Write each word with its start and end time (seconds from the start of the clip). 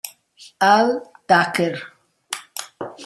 Al 0.69 0.89
Tucker 1.29 1.77